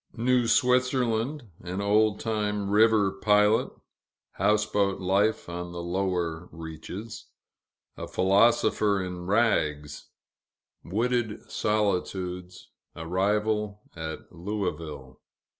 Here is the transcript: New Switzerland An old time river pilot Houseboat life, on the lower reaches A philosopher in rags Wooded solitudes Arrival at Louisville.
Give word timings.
New 0.17 0.47
Switzerland 0.47 1.43
An 1.59 1.79
old 1.79 2.19
time 2.19 2.71
river 2.71 3.11
pilot 3.11 3.71
Houseboat 4.31 4.99
life, 4.99 5.47
on 5.47 5.73
the 5.73 5.83
lower 5.83 6.49
reaches 6.51 7.27
A 7.97 8.07
philosopher 8.07 8.99
in 9.03 9.27
rags 9.27 10.07
Wooded 10.83 11.43
solitudes 11.51 12.69
Arrival 12.95 13.83
at 13.95 14.31
Louisville. 14.31 15.21